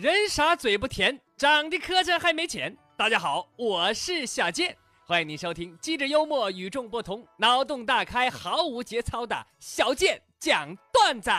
[0.00, 2.74] 人傻嘴不甜，长得磕碜还没钱。
[2.96, 4.74] 大家好，我是小健，
[5.04, 11.30] 欢迎您收听机智幽默、与众不同、脑洞大开、毫无节操的小健讲段子。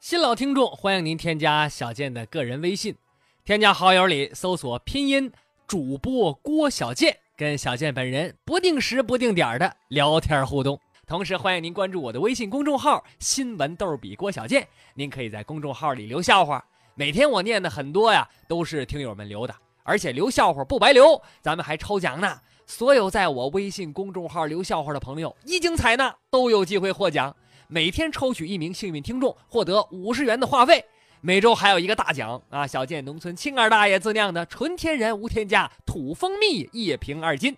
[0.00, 2.96] 新老听众，欢迎您添加小健的个人微信，
[3.44, 5.30] 添加好友里搜索拼音
[5.66, 10.80] 主播郭小健，跟小健本人不定时不定点的聊天互动。
[11.04, 22.38] 同时欢迎您关注我的微信公众号“新闻逗比郭小健”，您可以在公众号里留笑话，每天我念的很多呀，都是听友们留的，而且留笑话不白留，咱们还抽奖呢。
[22.66, 27.34] 所有在我微信公众号留笑话的朋友，一经采纳都有机会获奖。
[27.66, 30.84] 每天抽取一名幸运听众，获得五十元的话费。
[31.20, 32.66] 每周还有一个大奖啊！
[32.66, 37.56] 小健农村青二大爷自酿的纯天然无添加土蜂蜜一瓶二斤。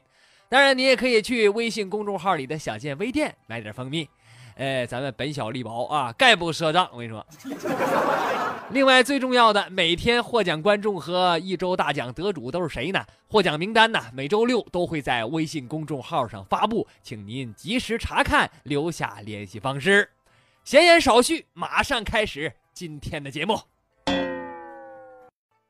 [0.49, 4.09] 当然，你也可以去微信公众号里的小健微店买点蜂蜜。
[4.57, 6.89] 哎，咱们本小利薄啊，概不赊账。
[6.93, 7.27] 我跟你说。
[8.71, 13.05] 另外，最重要的，每天获奖观众和一周大奖得主都是谁呢？
[13.27, 14.01] 获奖名单呢？
[14.13, 20.09] 每周六都会在微信公众号上发布，请您及时查看，留下联系方式。
[20.63, 23.59] 闲言少叙，马上开始今天的节目。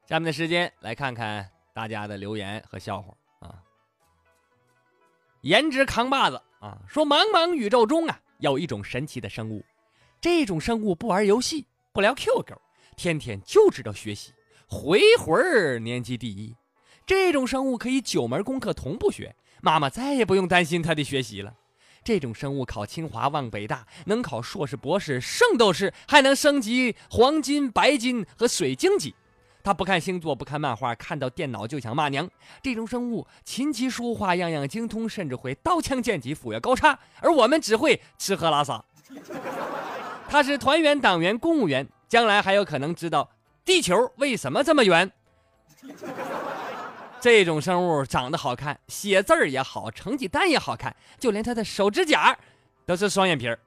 [0.07, 3.15] 下面的时间来看看大家的留言和笑话。
[5.45, 9.63] 颜值扛把子啊，说茫茫宇宙中啊，有一种神奇的生物，
[10.19, 12.57] 这种生物不玩游戏，不聊 QQ，
[12.97, 14.33] 天天就知道学习，
[14.67, 16.57] 回回儿年级第一。
[17.05, 21.53] 这种生物可以九门功课同步学，妈妈再也不用担心他的学习了。
[22.03, 29.15] 这种生物考清华望北大，能考硕士博士圣斗士，还能升级黄金、白金和水晶级。
[29.65, 32.29] 他不看星座，不看漫画，看到电脑就想骂娘。
[32.63, 38.85] 这种生物琴棋书画样样精通，甚至会刀枪剑戟斧钺钩叉，而我们只会吃喝拉撒。
[40.29, 43.31] 他是团员、党员、公务员，将来还有可能知道
[43.65, 45.11] 地球为什么这么圆。
[47.19, 52.37] 这种生物长得好看，写字儿也好，成绩单也好看，就连他的手指甲
[52.85, 53.59] 都是双眼皮儿。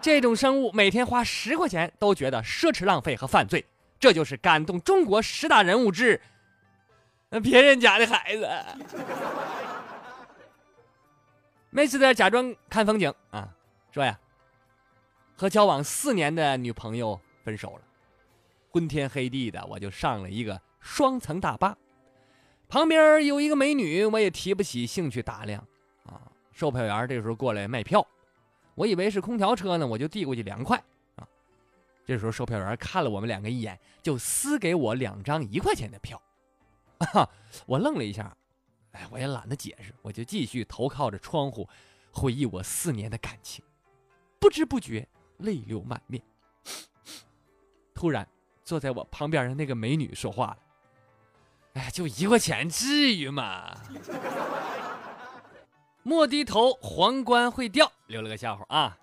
[0.00, 3.64] 这种生物每天花十块钱都觉得奢侈浪费和犯罪。
[3.98, 6.20] 这就是感动中国十大人物之
[7.42, 8.48] 别人家的孩子。
[11.70, 13.52] 每次在，假装看风景啊。
[13.90, 14.18] 说呀，
[15.36, 17.82] 和交往四年的女朋友分手了，
[18.70, 21.76] 昏天黑地的，我就上了一个双层大巴，
[22.68, 25.66] 旁边有一个美女，我也提不起兴趣打量
[26.04, 26.20] 啊。
[26.52, 28.06] 售票员这时候过来卖票，
[28.74, 30.82] 我以为是空调车呢，我就递过去两块。
[32.06, 36.20] 这时候，售票员看了我们两个一眼，就撕给我两张一块钱的票。
[36.98, 37.28] 啊
[37.66, 38.34] 我愣了一下，
[38.92, 41.68] 哎，我也懒得解释，我就继续头靠着窗户，
[42.12, 43.64] 回忆我四年的感情。
[44.38, 45.06] 不知不觉，
[45.38, 46.22] 泪流满面。
[47.92, 48.26] 突然，
[48.64, 50.58] 坐在我旁边的那个美女说话了
[51.74, 53.76] ：“哎，就一块钱，至于吗？”
[56.04, 57.90] 莫低头，皇冠会掉。
[58.06, 58.96] 留了个笑话啊，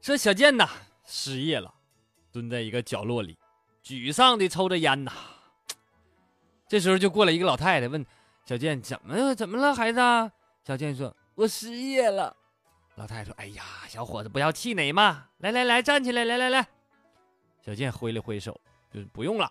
[0.00, 0.66] 说小健呐，
[1.04, 1.74] 失业了。
[2.34, 3.38] 蹲在一个角落里，
[3.84, 5.12] 沮丧地抽着烟呐。
[6.66, 8.04] 这时候就过来一个老太太，问
[8.44, 10.00] 小健：“怎么怎么了，孩子？”
[10.66, 12.36] 小健说：“我失业了。”
[12.96, 16.66] 老太太说：“哎呀，小伙子，不要气馁嘛，来来来，站起来，来来来。”
[17.64, 18.60] 小健挥了挥手，
[18.92, 19.48] 就不用了。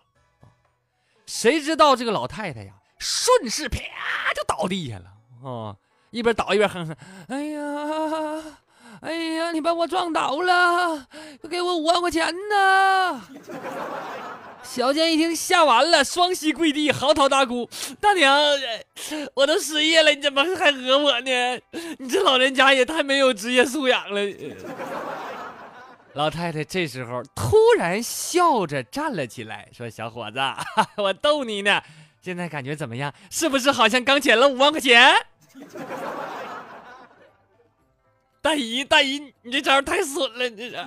[1.24, 3.78] 谁知道这个老太太呀，顺势啪
[4.34, 5.10] 就倒地下了
[5.48, 5.74] 啊！
[6.10, 6.94] 一边倒一边哼哼
[7.28, 8.58] ：“哎呀。”
[9.00, 9.52] 哎呀！
[9.52, 11.06] 你把我撞倒了，
[11.50, 13.22] 给我五万块钱呢！
[14.62, 17.68] 小健一听吓完了，双膝跪地，嚎啕大哭
[18.00, 18.40] ：“大娘，
[19.34, 21.60] 我都失业了，你怎么还讹我呢？
[21.98, 24.20] 你这老人家也太没有职业素养了！”
[26.14, 30.40] 老太太这时候突然笑着站了起来，说：“小伙子，
[30.96, 31.82] 我逗你呢，
[32.22, 33.12] 现在感觉怎么样？
[33.30, 35.12] 是不是好像刚捡了五万块钱？”
[38.44, 40.46] 大姨，大姨，你这招太损了！
[40.50, 40.86] 你这招。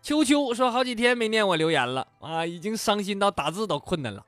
[0.00, 4.24] 秋秋说好几天没念我留言了啊，已经伤心到打字都困难了。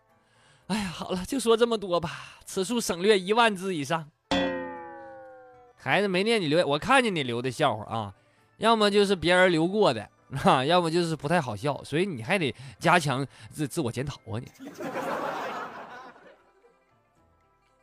[0.66, 2.10] 哎呀，好了，就说这么多吧，
[2.44, 4.06] 此处省略一万字以上。
[5.76, 8.12] 孩子没念你留言，我看见你留的笑话啊，
[8.58, 10.06] 要么就是别人留过的
[10.44, 14.52] 啊，要么就是不太好笑，所以你还得加强自自我检讨啊你。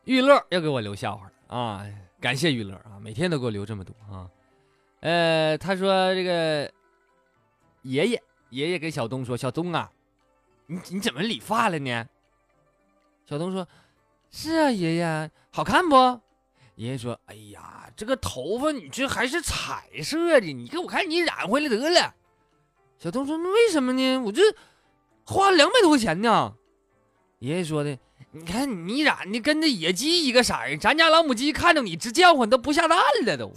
[0.04, 1.84] 玉乐要给我留笑话了啊。
[2.20, 4.30] 感谢娱乐啊，每天都给我留这么多啊。
[5.00, 6.72] 呃，他说这个
[7.84, 9.92] 爷爷爷爷给小东说：“小东啊，
[10.68, 12.06] 你你怎么理发了呢？”
[13.26, 13.66] 小东说
[14.32, 15.96] ：“是啊，爷爷，好看不？”
[16.76, 22.14] 爷爷说：“哎呀，这个头发你这还是彩色的，你给我看你染回来得了。”
[23.00, 24.18] 小东说：“那为什么呢？
[24.18, 24.42] 我这
[25.26, 26.56] 花了两百多块钱呢。”
[27.40, 27.98] 爷爷说的
[28.32, 33.52] ：“你看你咋的跟这野鸡一个色儿，咱家老母鸡看着你直叫唤，都不下蛋了都。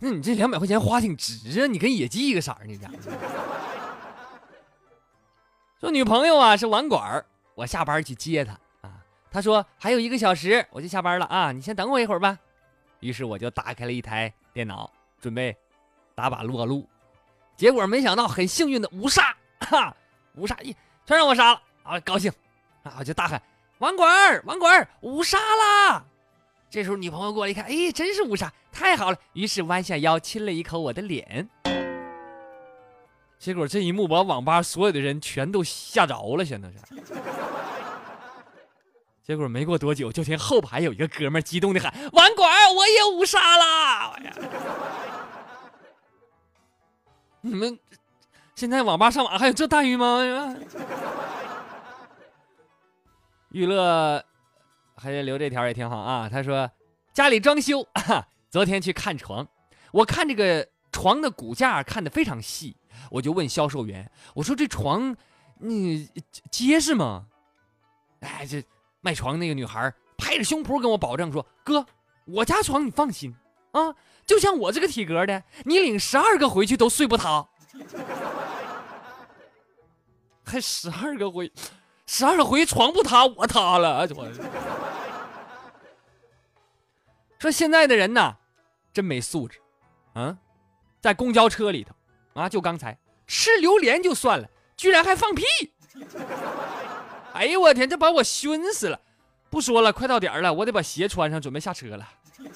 [0.00, 1.66] 那你这两百块钱花挺值啊！
[1.66, 2.86] 你跟野鸡一个色儿，你这。”
[5.78, 7.22] 说女朋友啊是网管
[7.54, 8.52] 我下班去接她。
[8.80, 9.04] 啊。
[9.30, 12.38] 她说还有一个小时我就下班了啊，你先等我一会儿吧。
[13.00, 14.90] 于是我就打开了一台电脑，
[15.20, 15.54] 准备
[16.14, 16.88] 打把撸啊撸。
[17.54, 19.94] 结果没想到很幸运的五杀，哈，
[20.34, 20.74] 五杀一
[21.04, 22.32] 全让我杀了啊，高兴
[22.82, 23.40] 啊，我就大喊
[23.78, 26.04] 网管网管五杀啦！
[26.68, 29.18] 这时候女朋友过来一看，哎，真是五杀，太好了。
[29.34, 31.48] 于是弯下腰亲了一口我的脸。
[33.38, 36.78] 结果这一幕把网吧所有的人全都吓着了，现在是。
[39.22, 44.18] 结果没过多久，就听后排有一个哥们激动的喊：“网管，我也五杀了！”
[47.42, 47.78] 你们
[48.54, 50.56] 现在网吧上网还有这待遇吗？
[53.50, 54.22] 娱乐
[54.96, 56.28] 还得留这条也挺好啊。
[56.28, 56.70] 他说
[57.12, 57.86] 家里装修，
[58.50, 59.46] 昨天去看床，
[59.92, 62.76] 我看这个床的骨架看的非常细，
[63.10, 65.16] 我就问销售员：“我说这床
[65.60, 66.08] 你
[66.50, 67.26] 结实吗？”
[68.20, 68.62] 哎，这。
[69.02, 71.86] 卖床那个女孩拍着胸脯跟我保证说：“哥，
[72.24, 73.32] 我家床你放心
[73.70, 73.94] 啊，
[74.26, 77.46] 就像我这个体格的，你领十二个回去都睡不塌。
[80.42, 81.52] 还十二个回，
[82.06, 84.06] 十二回床不塌，我塌了。
[84.14, 84.28] 我
[87.38, 88.36] 说现在的人呐，
[88.92, 89.60] 真没素质
[90.14, 90.38] 啊，
[91.00, 91.94] 在公交车里头
[92.40, 95.44] 啊，就刚才吃榴莲就算了，居然还放屁。
[97.34, 98.98] ”哎呦我天，这把我熏死了！
[99.50, 102.08] 不说了，快到点了，我得把鞋穿上，准备下车了。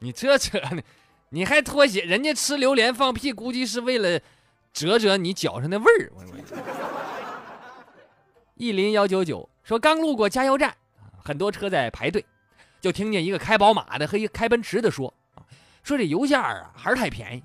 [0.00, 0.82] 你这扯呢？
[1.28, 2.02] 你还脱鞋？
[2.02, 4.20] 人家吃榴莲放屁，估计是为了
[4.72, 6.10] 遮遮你脚上的味儿。
[8.56, 10.74] 一零幺九九说刚路过加油站，
[11.22, 12.24] 很多车在排队，
[12.80, 15.12] 就听见一个开宝马的和一个开奔驰的说
[15.84, 17.42] ：“说这油价啊还是太便宜，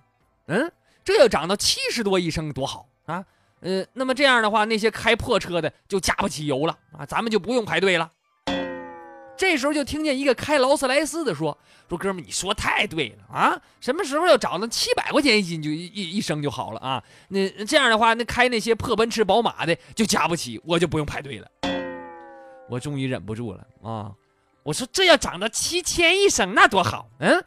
[0.47, 0.71] 嗯，
[1.03, 3.25] 这要涨到七十多一升多好啊！”
[3.59, 8.09] 呃，那么这样的话，那些开破车的就加不起油了啊，咱们就不用排队了。
[9.37, 11.57] 这时候就听见一个开劳斯莱斯的说
[11.89, 17.03] ：“说哥们，你说太对了啊，什么时候要涨到七百块钱一斤就一一升就好了啊？
[17.29, 21.49] 那这样的话，那开那些破奔驰、宝马的就加不起，我就不用排队了。”
[22.69, 24.13] 我终于忍不住了啊！
[24.63, 27.43] 我说这要涨到七千一升，那多好，嗯，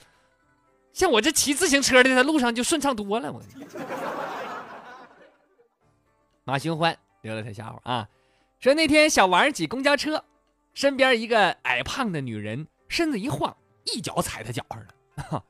[0.93, 3.41] 像我这骑自行车的，在路上就顺畅多了，我。
[6.45, 8.09] 马寻欢留了他笑话啊，
[8.61, 10.23] 说那天小王挤公交车，
[10.75, 15.45] 身边一个矮胖的女人身子一晃，一脚踩他脚上了。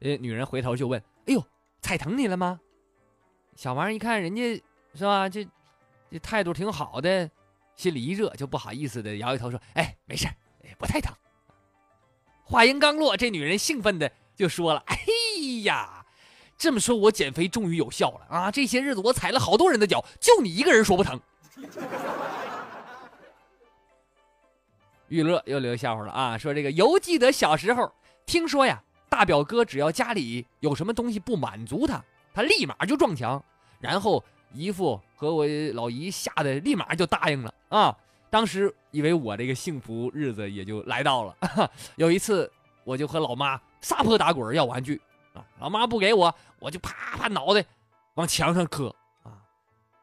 [0.00, 1.44] 呃， 女人回头就问：“哎呦，
[1.82, 2.60] 踩疼你了吗？”
[3.56, 4.62] 小王一看人家
[4.94, 5.46] 是吧，这
[6.10, 7.28] 这态度挺好的，
[7.74, 10.26] 心里一热，就不好意思的摇摇头说：“哎，没事
[10.78, 11.14] 不太疼。”
[12.44, 14.96] 话音刚落，这女人兴奋的就说了：“哎
[15.64, 16.06] 呀！”
[16.56, 18.50] 这么说，我减肥终于有效了啊！
[18.50, 21.18] 这些日子我踩了好多人的脚，就你一个人说不疼。
[25.10, 27.92] 玉乐又留笑话了啊，说这个犹记得小时候
[28.24, 32.02] 听说呀，大表哥只要家里有什么东西不满足他，
[32.32, 33.42] 他立马就撞墙，
[33.78, 37.96] 然后姨父和我老姨吓得立马就答应了啊。
[38.30, 41.36] 当时以为我这个幸福日子也就来到了。
[41.96, 42.50] 有一次，
[42.84, 45.00] 我就和老妈撒泼打滚要玩具。
[45.32, 45.46] 啊！
[45.60, 47.64] 老妈不给我，我就啪啪脑袋
[48.14, 49.38] 往墙上磕啊！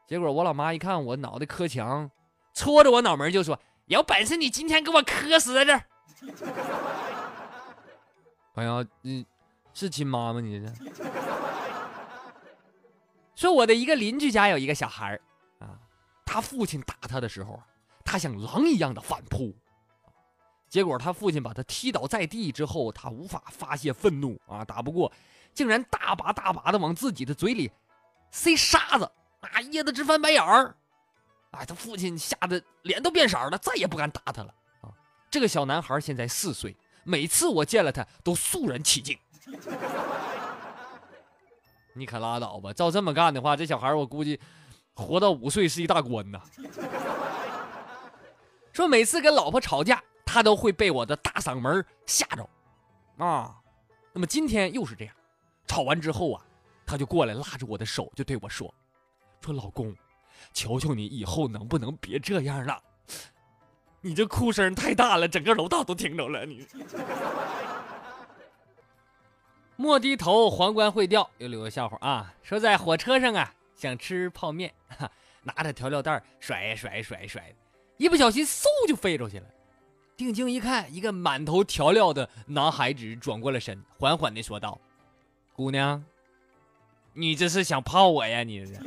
[0.08, 2.10] 结果我老妈一看我脑袋磕墙，
[2.54, 5.84] 戳着我脑门就说：“有本事你今天给我磕死在这儿！”
[8.56, 9.26] 哎呀，你
[9.74, 10.42] 是亲妈吗？
[10.42, 10.74] 你这
[13.36, 15.20] 说我的一个邻居家有一个小孩
[15.60, 15.78] 啊，
[16.26, 17.62] 他父亲打他的时候，
[18.04, 19.54] 他像狼一样的反扑。
[20.68, 25.12] 结果他父亲把他踢倒在地之后，他无法发泄愤怒啊，打不过，
[25.54, 27.72] 竟然大把大把的往自己的嘴里
[28.32, 30.76] 塞沙子，啊，噎得直翻白眼儿。
[31.58, 34.90] 哎，他父亲吓得脸都变色了，再也不敢打他了啊。
[35.30, 39.18] 这个小男孩现在四岁，每次我见了他都肃然起敬。
[41.94, 44.40] 你可拉倒吧，照这么干的话，这小孩我估计
[44.94, 46.40] 活到五岁是一大关呐。
[48.72, 50.02] 说每次跟老婆吵架。
[50.30, 52.50] 他都会被我的大嗓门吓着，
[53.18, 53.56] 啊，
[54.12, 55.16] 那么今天又是这样，
[55.66, 56.46] 吵完之后啊，
[56.86, 58.72] 他就过来拉着我的手，就对我说
[59.40, 59.96] ：“说老公，
[60.54, 62.82] 求求你以后能不能别这样了？”
[64.02, 66.46] 你这哭声太大了，整个楼道都听着了。
[66.46, 66.66] 你
[69.76, 71.30] 莫低头，皇冠会掉。
[71.40, 74.74] 又留个笑话啊，说在火车上啊，想吃泡面，
[75.44, 77.54] 拿着调料袋甩甩甩甩，
[77.98, 79.46] 一不小心嗖就飞出去了。
[80.16, 84.80] 定睛一看，一个满头调料的男孩子转过了身，缓缓地说道
[85.54, 86.04] ：“姑娘，
[87.14, 88.44] 你这是想泡我呀？
[88.44, 88.80] 你这是。”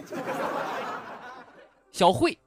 [1.93, 2.39] 小慧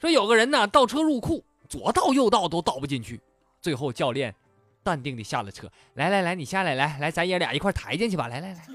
[0.00, 3.20] 说：“有个人呢，倒车入库，左倒右倒都倒不进去，
[3.60, 4.34] 最后教练
[4.82, 8.66] 淡定的下了车，来来来，你下来，来来，咱爷俩一块抬进去吧，来来来。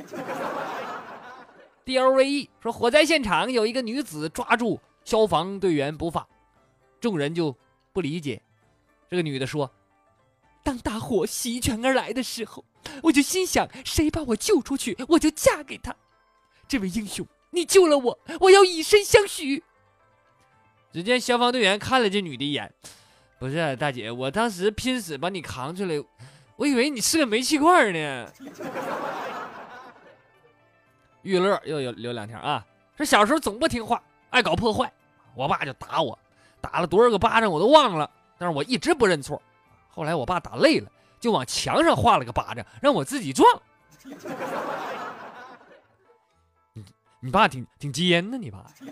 [1.85, 6.27] ”D L V E 说：“火灾现场有一个女子抓住消防队员不放，
[6.99, 7.55] 众人就
[7.93, 8.41] 不理解。”
[9.09, 9.71] 这个女的说
[10.63, 12.63] ：“当大火席卷而来的时候，
[13.01, 15.95] 我就心想，谁把我救出去，我就嫁给他。
[16.67, 19.63] 这位英雄，你救了我，我要以身相许。”
[20.91, 22.73] 只见消防队员看了这女的一眼
[23.37, 26.03] ：“不是大姐，我当时拼死把你扛出来，
[26.55, 28.31] 我以为你是个煤气罐呢。”
[31.21, 32.65] 玉乐又有留两条啊，
[32.97, 34.91] 说小时候总不听话，爱搞破坏，
[35.35, 36.17] 我爸就打我，
[36.61, 38.09] 打了多少个巴掌我都忘了。
[38.37, 39.39] 但是我一直不认错，
[39.89, 40.89] 后来我爸打累了，
[41.19, 43.61] 就往墙上画了个巴掌，让我自己撞。
[47.21, 48.65] 你爸挺挺尖呢，你爸。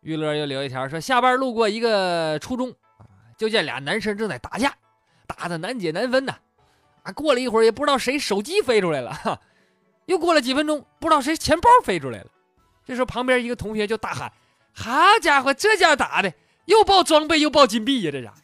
[0.00, 2.72] 玉乐又留一条说，下班路过一个初中，
[3.36, 4.74] 就见俩男生正在打架，
[5.26, 6.36] 打的难解难分呐。
[7.02, 9.40] 啊，过了一会儿也不知道谁手机飞出来了，哈，
[10.04, 12.26] 又过了几分钟，不知道谁钱包飞出来了。
[12.84, 14.32] 这时候旁边一个同学就大喊
[14.72, 16.32] ：“好家伙，这架打的！”
[16.66, 18.12] 又爆装备又爆金币呀！
[18.12, 18.30] 这是。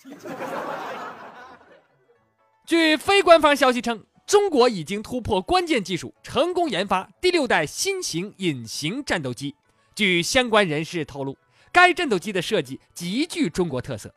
[2.66, 9.54] 据非官方消息称，中国已经突破关键技术，成功研发第六代新型隐形战斗机。
[9.94, 11.36] 据相关人士透露，
[11.70, 14.14] 该战斗机的设计极具中国特色。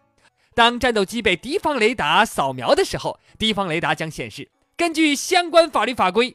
[0.53, 6.33] 当战斗机被敌方雷达扫描的时候，敌方雷达将显示：“根据相关法律法规，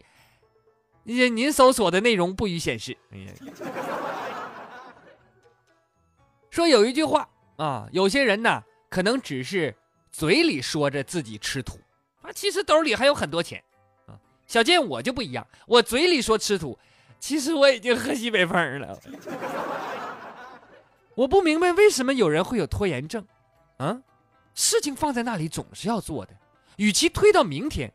[1.05, 2.95] 您您搜索的内容不予显示。”
[6.51, 7.27] 说有一句话。
[7.57, 9.75] 啊，有些人呢，可能只是
[10.13, 11.81] 嘴里说着自己吃土，
[12.21, 13.65] 啊，其实兜里还有很多钱，
[14.51, 16.77] 小健我就不一样，我嘴里说吃土，
[17.21, 18.99] 其实我已经喝西北风了。
[21.15, 23.25] 我不明白为什么有人会有拖延症，
[23.77, 24.03] 啊，
[24.57, 26.33] 事情放在那里总是要做的，
[26.79, 27.93] 与其推到明天，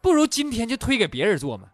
[0.00, 1.68] 不如今天就推给别人做嘛。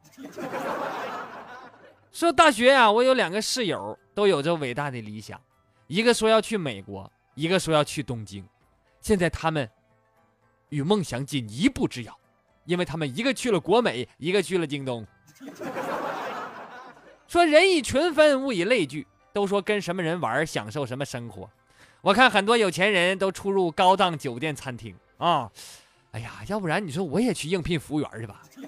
[2.13, 5.41] 说大学呀，我有两个室友都有着伟大的理想。
[5.87, 8.47] 一个说要去美国，一个说要去东京，
[9.01, 9.67] 现在他们
[10.69, 12.15] 与梦想仅一步之遥，
[12.65, 15.07] 因为他们一个去了国美，一个去了京东。
[17.29, 21.49] 说人以群分，物以类聚，都说跟什么人玩，享受什么生活。
[22.01, 25.51] 我看很多有钱人都出入高档酒店、餐厅啊，
[26.13, 28.43] 哎呀，要不然你说我也去应聘服务员去吧。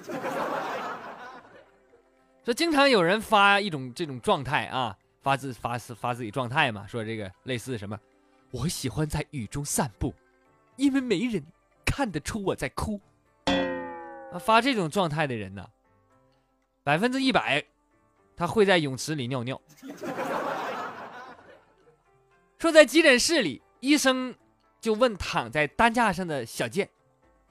[2.44, 4.96] 说经常有人发一种这种状态啊。
[5.22, 6.86] 发自发自发自己状态嘛？
[6.86, 7.98] 说这个类似什么？
[8.52, 10.14] 我喜欢在雨中散步，
[10.76, 11.44] 因为没人
[11.84, 13.00] 看得出我在哭。
[14.38, 15.66] 发这种状态的人呢，
[16.82, 17.64] 百分之一百，
[18.36, 19.60] 他会在泳池里尿尿。
[22.58, 24.34] 说在急诊室里，医生
[24.80, 26.88] 就问躺在担架上的小健：“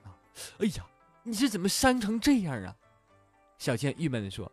[0.03, 0.13] 啊，
[0.59, 0.85] 哎呀，
[1.23, 2.75] 你是怎么伤成这样啊？”
[3.57, 4.51] 小健郁闷的说。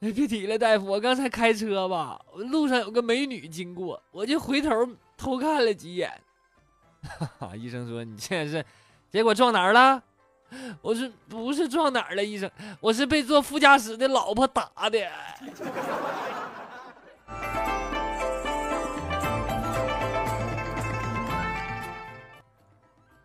[0.00, 4.70] 哎，别提了，大夫，我刚才开车吧，路上有个美女经过，我就回头
[5.16, 6.08] 偷看了几眼。
[7.02, 8.64] 哈哈，医生说你这是，
[9.10, 10.04] 结果撞哪儿了？
[10.80, 12.50] 我是不是撞哪儿了，医生，
[12.80, 14.98] 我是被坐副驾驶的老婆打的。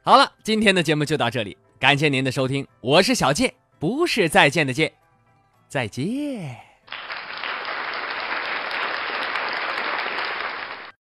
[0.05, 4.91] 好了，今天的节目就到这里，感谢您的收听，我是小健，不是再见的见。
[5.69, 6.72] 再见。